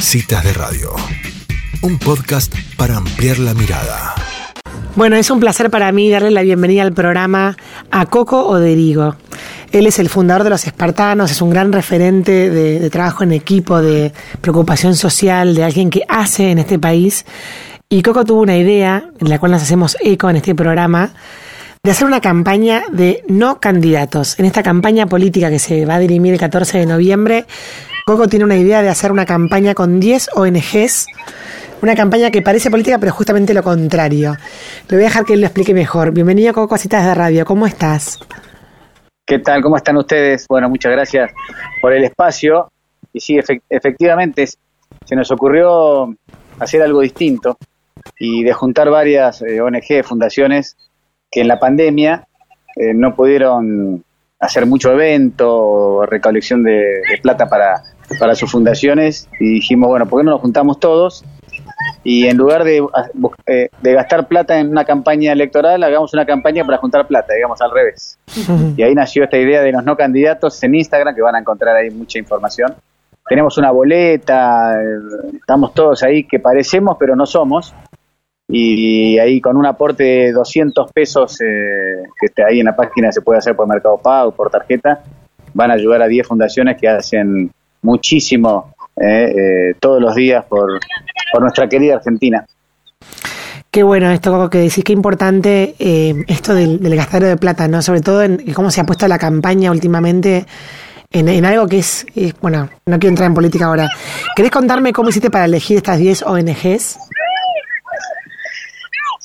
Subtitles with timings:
[0.00, 0.94] Citas de Radio,
[1.82, 4.14] un podcast para ampliar la mirada.
[4.94, 7.56] Bueno, es un placer para mí darle la bienvenida al programa
[7.90, 9.16] a Coco Oderigo.
[9.72, 13.82] Él es el fundador de los Espartanos, es un gran referente de, trabajo en equipo,
[13.82, 17.26] de preocupación social, de alguien que hace en este país.
[17.88, 21.12] Y Coco tuvo una idea, en la cual nos hacemos eco en este programa,
[21.82, 24.38] de hacer una campaña de no candidatos.
[24.38, 27.46] En esta campaña política que se va a dirimir el 14 de noviembre,
[28.08, 31.08] Coco tiene una idea de hacer una campaña con 10 ONGs,
[31.82, 34.34] una campaña que parece política, pero justamente lo contrario.
[34.88, 36.10] Le voy a dejar que él lo explique mejor.
[36.12, 37.44] Bienvenido, Coco, a Citas de Radio.
[37.44, 38.18] ¿Cómo estás?
[39.26, 39.60] ¿Qué tal?
[39.60, 40.46] ¿Cómo están ustedes?
[40.48, 41.32] Bueno, muchas gracias
[41.82, 42.72] por el espacio.
[43.12, 46.08] Y sí, efect efectivamente, se nos ocurrió
[46.60, 47.58] hacer algo distinto
[48.18, 50.78] y de juntar varias eh, ONG, fundaciones,
[51.30, 52.26] que en la pandemia
[52.74, 54.02] eh, no pudieron
[54.40, 57.82] hacer mucho evento o recolección de plata para
[58.18, 61.24] para sus fundaciones y dijimos, bueno, ¿por qué no nos juntamos todos?
[62.04, 62.84] Y en lugar de,
[63.46, 67.60] eh, de gastar plata en una campaña electoral, hagamos una campaña para juntar plata, digamos
[67.60, 68.18] al revés.
[68.76, 71.76] Y ahí nació esta idea de los no candidatos en Instagram, que van a encontrar
[71.76, 72.74] ahí mucha información.
[73.28, 74.74] Tenemos una boleta,
[75.34, 77.74] estamos todos ahí que parecemos, pero no somos.
[78.50, 83.12] Y ahí con un aporte de 200 pesos, eh, que está ahí en la página
[83.12, 85.02] se puede hacer por Mercado Pago, por tarjeta,
[85.52, 87.50] van a ayudar a 10 fundaciones que hacen
[87.82, 89.32] muchísimo eh,
[89.70, 90.80] eh, todos los días por,
[91.32, 92.44] por nuestra querida Argentina.
[93.70, 97.82] Qué bueno esto que decís, qué importante eh, esto del, del gastadero de plata, ¿no?
[97.82, 100.46] Sobre todo en cómo se ha puesto la campaña últimamente
[101.10, 103.88] en, en algo que es, es, bueno, no quiero entrar en política ahora.
[104.34, 106.98] ¿Querés contarme cómo hiciste para elegir estas 10 ONGs?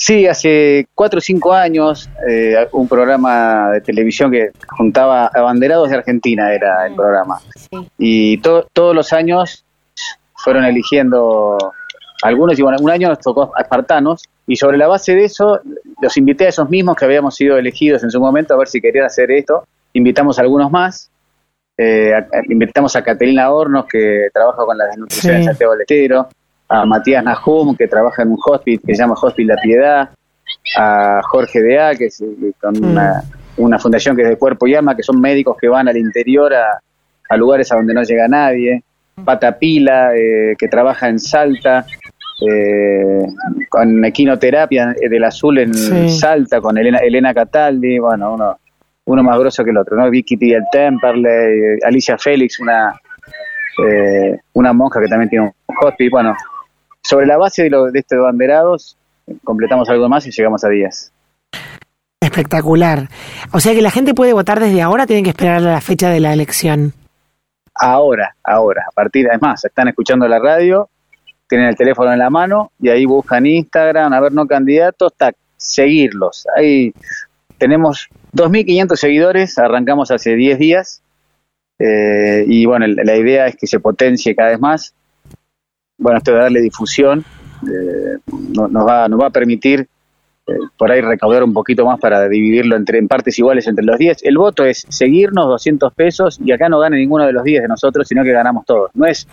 [0.00, 5.96] Sí, hace cuatro o cinco años, eh, un programa de televisión que juntaba abanderados de
[5.96, 7.40] Argentina, era el programa.
[7.56, 7.90] Sí.
[7.98, 9.64] Y to todos los años
[10.36, 11.58] fueron eligiendo
[12.22, 15.60] algunos, y bueno, un año nos tocó a espartanos, y sobre la base de eso,
[16.00, 18.80] los invité a esos mismos que habíamos sido elegidos en su momento a ver si
[18.80, 19.64] querían hacer esto.
[19.94, 21.10] Invitamos a algunos más.
[21.76, 25.38] Eh, a, invitamos a Catalina Hornos, que trabaja con la desnutrición sí.
[25.40, 26.28] en Santiago del Estero
[26.68, 30.10] a Matías Nahum, que trabaja en un hospital que se llama Hospital La Piedad,
[30.76, 32.22] a Jorge Dea, que es
[32.60, 32.90] con mm.
[32.90, 33.22] una,
[33.56, 36.54] una, fundación que es de Cuerpo y Alma, que son médicos que van al interior
[36.54, 36.80] a,
[37.28, 38.82] a lugares a donde no llega nadie,
[39.24, 41.84] Pata Pila, eh, que trabaja en Salta,
[42.48, 43.26] eh,
[43.68, 46.08] con equinoterapia del azul en sí.
[46.10, 48.58] Salta, con Elena, Elena Cataldi, bueno, uno,
[49.06, 50.08] uno más grosso que el otro, ¿no?
[50.10, 50.54] Vicky T.
[50.54, 52.94] el Temperley, Alicia Félix, una,
[53.86, 56.36] eh, una monja que también tiene un hospital, bueno,
[57.02, 58.96] sobre la base de, lo, de estos banderados,
[59.44, 61.12] completamos algo más y llegamos a 10.
[62.20, 63.08] Espectacular.
[63.52, 66.10] O sea que la gente puede votar desde ahora, tienen que esperar a la fecha
[66.10, 66.92] de la elección.
[67.74, 70.88] Ahora, ahora, a partir, además, están escuchando la radio,
[71.48, 75.36] tienen el teléfono en la mano y ahí buscan Instagram, a ver no candidatos, tac,
[75.56, 76.46] seguirlos.
[76.56, 76.92] Ahí
[77.56, 81.02] tenemos 2.500 seguidores, arrancamos hace 10 días
[81.78, 84.94] eh, y bueno, la idea es que se potencie cada vez más
[85.98, 87.24] bueno, esto de darle difusión
[87.62, 88.18] eh,
[88.54, 89.80] no, nos, va, nos va a permitir
[90.46, 93.98] eh, por ahí recaudar un poquito más para dividirlo entre, en partes iguales entre los
[93.98, 94.22] 10.
[94.22, 97.68] El voto es seguirnos 200 pesos y acá no gana ninguno de los 10 de
[97.68, 98.90] nosotros, sino que ganamos todos.
[98.94, 99.26] No es,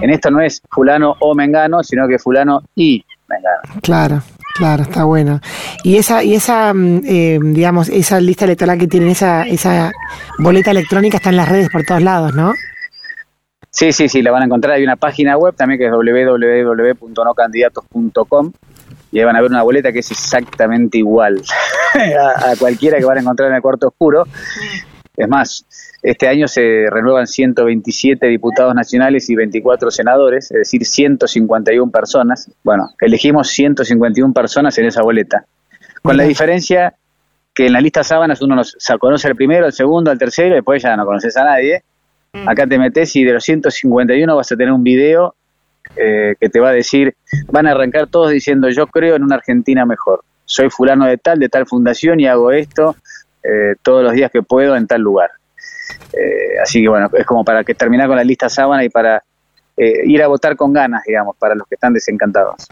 [0.00, 3.80] en esto no es fulano o mengano, sino que fulano y mengano.
[3.82, 4.22] Claro.
[4.56, 5.40] Claro, está bueno.
[5.82, 9.90] Y esa, y esa, eh, digamos, esa lista electoral que tienen, esa, esa
[10.38, 12.52] boleta electrónica está en las redes por todos lados, ¿no?
[13.74, 14.76] Sí, sí, sí, la van a encontrar.
[14.76, 18.52] Hay una página web también que es www.nocandidatos.com
[19.10, 21.42] y ahí van a ver una boleta que es exactamente igual
[21.94, 24.28] a, a, cualquiera que van a encontrar en el cuarto oscuro.
[25.16, 25.66] Es más,
[26.02, 32.48] este año se renuevan 127 diputados nacionales y 24 senadores, es decir, 151 personas.
[32.62, 35.46] Bueno, elegimos 151 personas en esa boleta.
[36.00, 36.94] Con la diferencia
[37.52, 40.56] que en la lista sábanas uno nos conoce al primero, al segundo, al tercero, y
[40.56, 41.82] después ya no conoces a nadie.
[42.46, 45.34] Acá te metes y de los 151 vas a tener un video
[45.96, 47.14] eh, que te va a decir,
[47.50, 50.24] van a arrancar todos diciendo yo creo en una Argentina mejor.
[50.44, 52.96] Soy fulano de tal, de tal fundación y hago esto
[53.42, 55.30] eh, todos los días que puedo en tal lugar.
[56.12, 59.22] Eh, así que bueno, es como para que terminar con la lista sábana y para
[59.76, 62.68] eh, ir a votar con ganas, digamos, para los que están desencantados.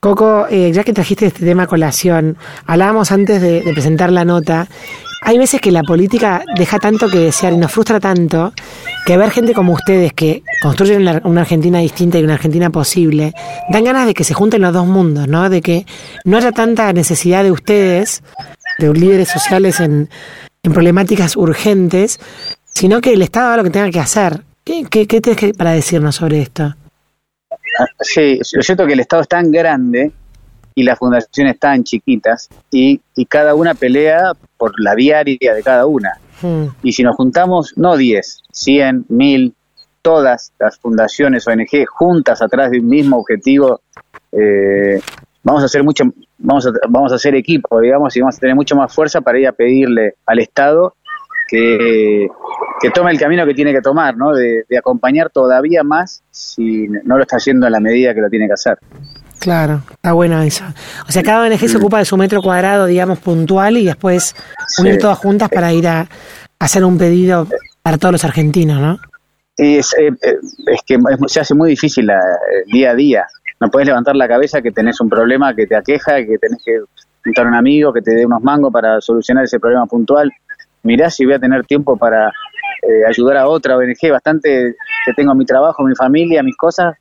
[0.00, 4.24] Coco, eh, ya que trajiste este tema a colación, hablábamos antes de, de, presentar la
[4.24, 4.66] nota,
[5.24, 8.52] hay veces que la política deja tanto que desear y nos frustra tanto
[9.06, 13.32] que ver gente como ustedes que construyen una, Argentina distinta y una Argentina posible,
[13.70, 15.48] dan ganas de que se junten los dos mundos, ¿no?
[15.48, 15.86] De que
[16.24, 18.22] no haya tanta necesidad de ustedes,
[18.78, 20.10] de líderes sociales en,
[20.62, 22.20] en problemáticas urgentes,
[22.64, 24.42] sino que el Estado haga lo que tenga que hacer.
[24.62, 26.74] ¿Qué, qué, qué tienes que, para decirnos sobre esto?
[27.78, 30.12] ah, sí, lo cierto es que el Estado es tan grande
[30.74, 35.86] y las fundaciones tan chiquitas y, y cada una pelea por la diaria de cada
[35.86, 36.18] una.
[36.42, 36.66] Mm.
[36.82, 39.54] Y si nos juntamos, no 10, 100, 1000,
[40.02, 43.80] todas las fundaciones ONG juntas atrás de un mismo objetivo,
[44.32, 45.00] eh,
[45.42, 46.04] vamos a hacer mucho,
[46.38, 49.38] vamos a, vamos a hacer equipo, digamos, y vamos a tener mucho más fuerza para
[49.38, 50.94] ir a pedirle al Estado
[51.48, 52.28] que,
[52.80, 54.32] que tome el camino que tiene que tomar, ¿no?
[54.34, 58.28] De, de acompañar todavía más si no lo está haciendo en la medida que lo
[58.28, 58.78] tiene que hacer.
[59.44, 60.64] Claro, está bueno eso.
[61.06, 64.34] O sea, cada ONG se ocupa de su metro cuadrado, digamos, puntual y después
[64.78, 64.98] unir Sí.
[65.00, 66.06] todas juntas para ir a, a
[66.58, 67.46] hacer un pedido
[67.82, 68.98] para todos los argentinos, ¿no?
[69.58, 70.36] Y es, eh, eh,
[70.72, 72.18] es que es- se hace muy difícil la-
[72.64, 73.26] el día a día.
[73.60, 76.80] No puedes levantar la cabeza que tenés un problema que te aqueja, que tenés que
[77.22, 80.32] juntar a un amigo que te dé unos mangos para solucionar ese problema puntual.
[80.84, 84.74] Mirá si voy a tener tiempo para eh, ayudar a otra ONG, bastante
[85.04, 86.94] que tengo mi trabajo, mi familia, mis cosas,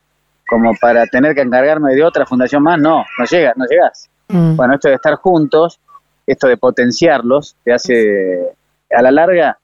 [0.53, 2.79] como para tener que encargarme de otra fundación más.
[2.79, 4.07] No, no llegas, no llegás.
[4.27, 4.55] Mm.
[4.55, 5.79] Bueno, esto de estar juntos,
[6.27, 8.51] esto de potenciarlos, te hace,
[8.95, 9.57] a la larga,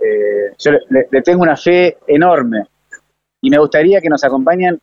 [0.00, 2.66] eh, yo le, le tengo una fe enorme
[3.40, 4.80] y me gustaría que nos acompañen,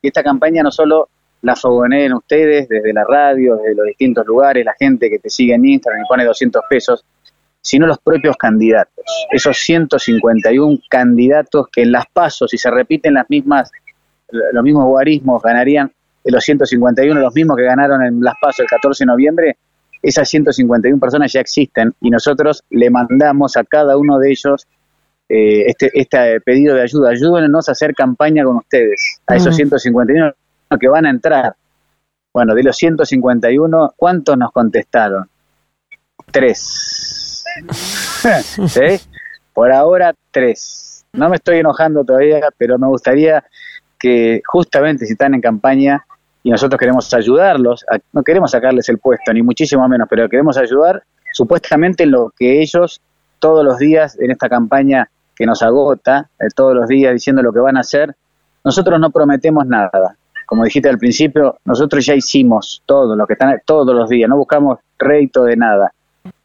[0.00, 1.08] que esta campaña no solo
[1.42, 5.54] la fogoneen ustedes desde la radio, desde los distintos lugares, la gente que te sigue
[5.54, 7.04] en Instagram y pone 200 pesos,
[7.60, 13.28] sino los propios candidatos, esos 151 candidatos que en las pasos, si se repiten las
[13.28, 13.72] mismas,
[14.52, 15.92] los mismos guarismos, ganarían
[16.24, 19.56] de los 151, los mismos que ganaron en las pasos el 14 de noviembre,
[20.02, 24.66] esas 151 personas ya existen y nosotros le mandamos a cada uno de ellos
[25.28, 27.10] eh, este, este pedido de ayuda.
[27.10, 29.56] Ayúdenos a hacer campaña con ustedes, a esos Mm.
[29.56, 30.34] 151
[30.78, 31.54] que van a entrar.
[32.32, 35.28] Bueno, de los 151, ¿cuántos nos contestaron?
[36.30, 37.44] Tres.
[38.68, 39.00] ¿Sí?
[39.52, 41.04] Por ahora, tres.
[41.12, 43.44] No me estoy enojando todavía, pero me gustaría
[44.00, 46.04] que justamente si están en campaña
[46.42, 51.02] y nosotros queremos ayudarlos, no queremos sacarles el puesto, ni muchísimo menos, pero queremos ayudar
[51.32, 53.00] supuestamente en lo que ellos
[53.38, 57.52] todos los días en esta campaña que nos agota, eh, todos los días diciendo lo
[57.52, 58.14] que van a hacer,
[58.64, 60.16] nosotros no prometemos nada.
[60.46, 64.36] Como dijiste al principio, nosotros ya hicimos todo lo que están todos los días, no
[64.36, 65.92] buscamos rédito de nada,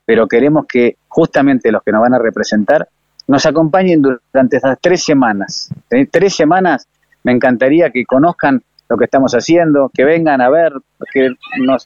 [0.05, 2.87] pero queremos que justamente los que nos van a representar
[3.27, 5.69] nos acompañen durante estas tres semanas.
[6.11, 6.87] Tres semanas
[7.25, 10.74] me encantaría que conozcan lo que estamos haciendo, que vengan a ver,
[11.12, 11.86] que nos,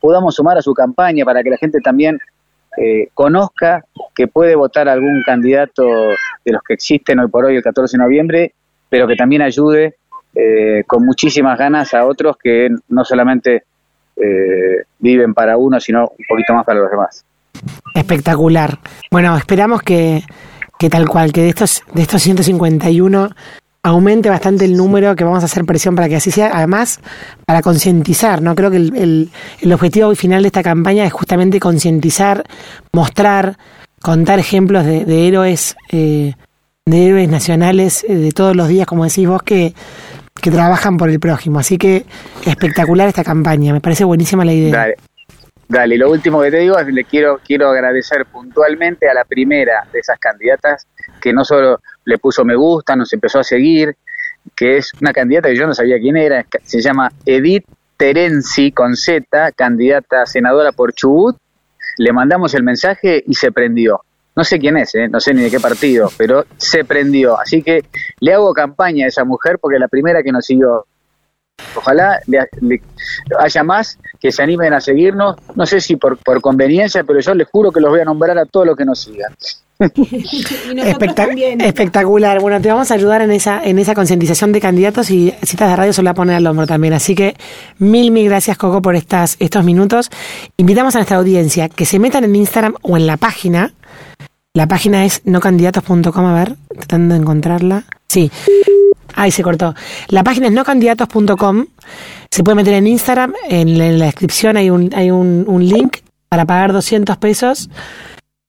[0.00, 2.20] podamos sumar a su campaña para que la gente también
[2.76, 7.62] eh, conozca que puede votar algún candidato de los que existen hoy por hoy el
[7.62, 8.54] 14 de noviembre,
[8.88, 9.96] pero que también ayude
[10.32, 13.64] eh, con muchísimas ganas a otros que no solamente
[14.14, 17.24] eh, viven para uno, sino un poquito más para los demás.
[17.96, 18.78] Espectacular.
[19.10, 20.22] Bueno, esperamos que,
[20.78, 23.30] que tal cual, que de estos, de estos 151
[23.84, 27.00] aumente bastante el número, que vamos a hacer presión para que así sea, además
[27.46, 28.54] para concientizar, ¿no?
[28.54, 29.30] Creo que el, el-
[29.60, 32.44] el objetivo final de esta campaña es justamente concientizar,
[32.92, 33.58] mostrar,
[34.00, 36.34] contar ejemplos de, de héroes, eh,
[36.86, 39.74] de héroes nacionales eh, de todos los días, como decís vos, que,
[40.40, 41.58] que trabajan por el prójimo.
[41.58, 42.04] Así que
[42.46, 44.70] espectacular esta campaña, me parece buenísima la idea.
[45.72, 49.24] Dale, y lo último que te digo es le quiero quiero agradecer puntualmente a la
[49.24, 50.86] primera de esas candidatas
[51.18, 53.96] que no solo le puso me gusta, nos empezó a seguir,
[54.54, 57.64] que es una candidata que yo no sabía quién era, se llama Edith
[57.96, 61.38] Terenzi con Z, candidata a senadora por Chubut.
[61.96, 64.02] Le mandamos el mensaje y se prendió.
[64.36, 65.08] No sé quién es, ¿eh?
[65.08, 67.40] no sé ni de qué partido, pero se prendió.
[67.40, 67.82] Así que
[68.20, 70.84] le hago campaña a esa mujer porque la primera que nos siguió.
[71.74, 72.82] Ojalá le- le-
[73.38, 75.36] haya más que se animen a seguirnos.
[75.54, 78.38] No sé si por, por conveniencia, pero yo les juro que los voy a nombrar
[78.38, 79.32] a todos los que nos sigan.
[79.82, 81.60] Espectac- también.
[81.60, 82.40] Espectacular.
[82.40, 85.76] Bueno, te vamos a ayudar en esa, en esa concientización de candidatos y citas de
[85.76, 86.94] radio se lo va a poner al hombro también.
[86.94, 87.34] Así que
[87.78, 90.10] mil, mil gracias, Coco, por estas, estos minutos.
[90.56, 93.72] Invitamos a nuestra audiencia que se metan en Instagram o en la página.
[94.54, 97.84] La página es nocandidatos.com, a ver, tratando de encontrarla.
[98.08, 98.30] Sí.
[99.14, 99.74] Ahí se cortó.
[100.08, 101.66] La página es nocandidatos.com.
[102.30, 103.32] Se puede meter en Instagram.
[103.48, 107.70] En la, descripción hay un, hay un, un link para pagar 200 pesos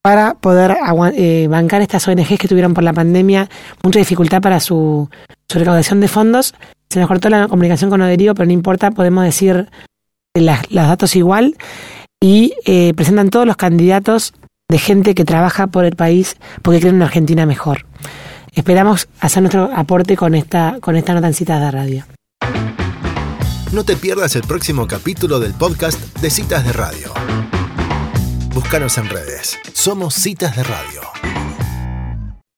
[0.02, 0.76] para poder
[1.16, 3.50] eh, bancar estas ONGs que tuvieron por la pandemia
[3.84, 5.10] mucha dificultad para su,
[5.48, 6.54] su recaudación de fondos.
[6.90, 9.70] Se nos cortó la comunicación con Oderigo, pero no importa, podemos decir
[10.34, 11.56] las- los datos igual.
[12.22, 14.34] Y eh, presentan todos los candidatos
[14.70, 17.86] de gente que trabaja por el país porque creen una Argentina mejor.
[18.54, 22.06] Esperamos hacer nuestro aporte con esta, con esta nota en citas de radio.
[23.72, 27.12] No te pierdas el próximo capítulo del podcast de Citas de Radio.
[28.54, 29.58] Búscanos en redes.
[29.74, 31.43] Somos Citas de Radio.